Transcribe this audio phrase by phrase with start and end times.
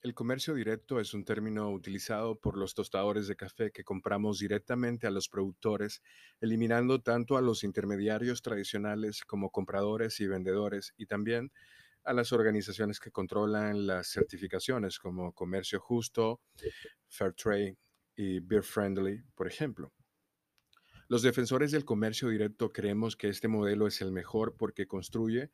[0.00, 5.08] El comercio directo es un término utilizado por los tostadores de café que compramos directamente
[5.08, 6.02] a los productores,
[6.40, 11.50] eliminando tanto a los intermediarios tradicionales como compradores y vendedores, y también
[12.04, 16.40] a las organizaciones que controlan las certificaciones como Comercio Justo,
[17.08, 17.76] Fair Trade
[18.14, 19.92] y Beer Friendly, por ejemplo.
[21.08, 25.50] Los defensores del comercio directo creemos que este modelo es el mejor porque construye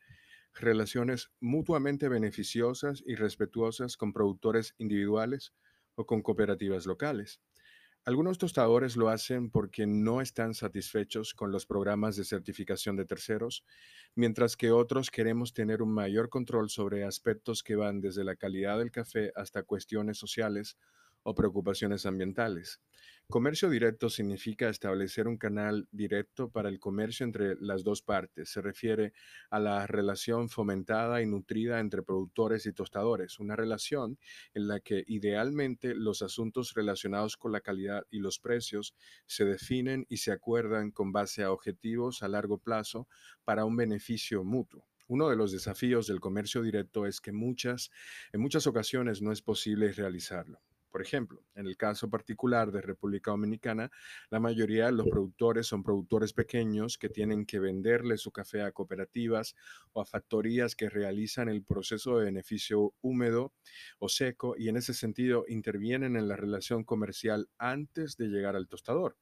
[0.55, 5.53] relaciones mutuamente beneficiosas y respetuosas con productores individuales
[5.95, 7.41] o con cooperativas locales.
[8.07, 13.65] Algunos tostadores lo hacen porque no están satisfechos con los programas de certificación de terceros,
[14.15, 18.79] mientras que otros queremos tener un mayor control sobre aspectos que van desde la calidad
[18.79, 20.77] del café hasta cuestiones sociales
[21.23, 22.83] o preocupaciones ambientales.
[23.31, 28.51] Comercio directo significa establecer un canal directo para el comercio entre las dos partes.
[28.51, 29.13] Se refiere
[29.51, 34.19] a la relación fomentada y nutrida entre productores y tostadores, una relación
[34.53, 38.95] en la que idealmente los asuntos relacionados con la calidad y los precios
[39.27, 43.09] se definen y se acuerdan con base a objetivos a largo plazo
[43.43, 44.87] para un beneficio mutuo.
[45.09, 47.91] Uno de los desafíos del comercio directo es que en muchas
[48.67, 50.61] ocasiones no es posible realizarlo.
[50.95, 53.91] Por ejemplo, en el caso particular de República Dominicana,
[54.31, 58.71] la mayoría de los productores son productores pequeños que tienen que venderle su café a
[58.71, 59.57] cooperativas
[59.93, 63.53] o a factorías que realizan el proceso de beneficio húmedo
[63.99, 68.69] o seco y en ese sentido intervienen en la relación comercial antes de llegar al
[68.69, 69.17] tostador.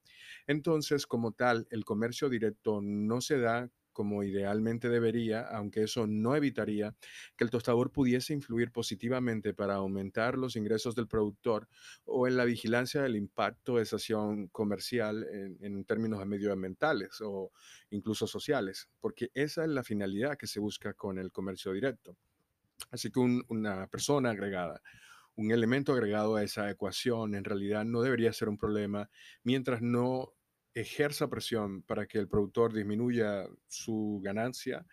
[0.46, 6.34] Entonces, como tal, el comercio directo no se da como idealmente debería, aunque eso no
[6.34, 6.94] evitaría
[7.36, 11.68] que el tostador pudiese influir positivamente para aumentar los ingresos del productor
[12.04, 15.26] o en la vigilancia del impacto de esa acción comercial
[15.60, 17.52] en, términos medioambientales o
[17.90, 22.16] incluso sociales, porque esa es la finalidad que se busca con el comercio directo.
[22.90, 24.80] Así que una persona agregada,
[25.36, 29.08] un elemento agregado a esa ecuación en realidad no debería ser un problema
[29.42, 30.34] mientras no
[30.74, 34.86] ejerza presión para que el productor disminuya su ganancia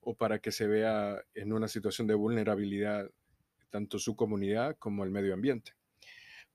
[0.00, 3.10] o para que se vea en una situación de vulnerabilidad
[3.70, 5.72] tanto su comunidad como el medio ambiente.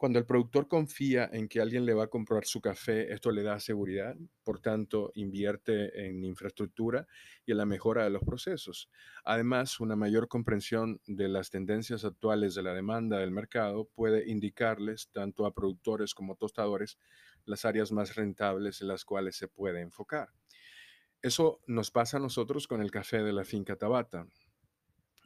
[0.01, 3.43] Cuando el productor confía en que alguien le va a comprar su café, esto le
[3.43, 7.05] da seguridad, por tanto, invierte en infraestructura
[7.45, 8.89] y en la mejora de los procesos.
[9.23, 15.11] Además, una mayor comprensión de las tendencias actuales de la demanda del mercado puede indicarles,
[15.11, 16.97] tanto a productores como tostadores,
[17.45, 20.29] las áreas más rentables en las cuales se puede enfocar.
[21.21, 24.25] Eso nos pasa a nosotros con el café de la finca Tabata.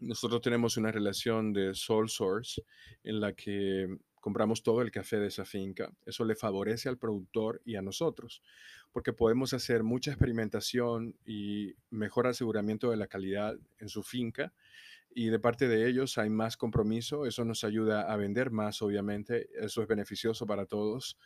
[0.01, 2.61] Nosotros tenemos una relación de sole source
[3.05, 3.87] en la que
[4.25, 5.93] compramos todo el café de esa finca.
[6.03, 8.41] Eso le favorece al productor y a nosotros,
[8.91, 14.51] porque podemos hacer mucha experimentación y mejor aseguramiento de la calidad en su finca.
[15.13, 19.47] Y de parte de ellos hay más compromiso, eso nos ayuda a vender más, obviamente,
[19.63, 21.19] eso es beneficioso para todos,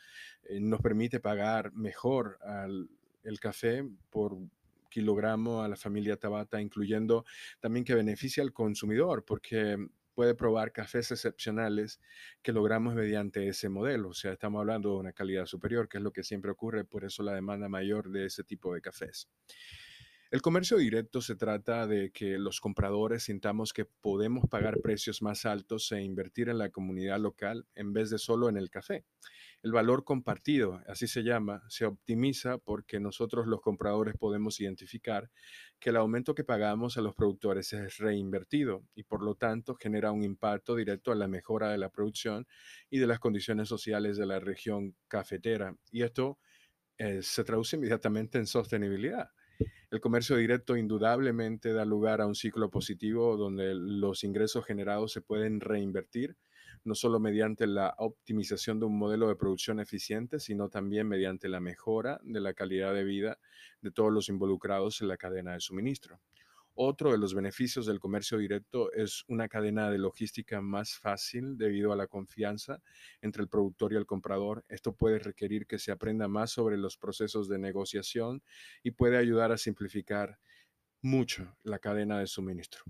[0.43, 2.89] eh, nos permite pagar mejor al,
[3.23, 4.37] el café por
[4.89, 7.23] kilogramo a la familia Tabata, incluyendo
[7.61, 9.77] también que beneficia al consumidor, porque
[10.19, 12.01] puede probar cafés excepcionales
[12.41, 14.09] que logramos mediante ese modelo.
[14.09, 17.05] O sea, estamos hablando de una calidad superior, que es lo que siempre ocurre, por
[17.05, 19.29] eso la demanda mayor de ese tipo de cafés.
[20.29, 25.45] El comercio directo se trata de que los compradores sintamos que podemos pagar precios más
[25.45, 29.05] altos e invertir en la comunidad local en vez de solo en el café.
[29.61, 35.29] El valor compartido, así se llama, se optimiza porque nosotros los compradores podemos identificar
[35.79, 40.11] que el aumento que pagamos a los productores es reinvertido y por lo tanto genera
[40.13, 42.47] un impacto directo a la mejora de la producción
[42.89, 45.75] y de las condiciones sociales de la región cafetera.
[45.91, 46.39] Y esto
[46.97, 49.29] eh, se traduce inmediatamente en sostenibilidad.
[49.91, 55.21] El comercio directo indudablemente da lugar a un ciclo positivo donde los ingresos generados se
[55.21, 56.37] pueden reinvertir,
[56.83, 61.59] no solo mediante la optimización de un modelo de producción eficiente, sino también mediante la
[61.59, 63.39] mejora de la calidad de vida
[63.81, 66.19] de todos los involucrados en la cadena de suministro.
[66.81, 71.91] Otro de los beneficios del comercio directo es una cadena de logística más fácil debido
[71.91, 72.81] a la confianza
[73.21, 74.63] entre el productor y el comprador.
[74.69, 78.41] Esto puede requerir que se aprenda más sobre los procesos de negociación
[78.81, 80.39] y puede ayudar a simplificar
[81.01, 82.83] mucho la cadena de suministro.